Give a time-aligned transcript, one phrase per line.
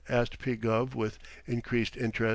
[0.09, 0.55] asked P.
[0.55, 2.29] Gubb with increased interest.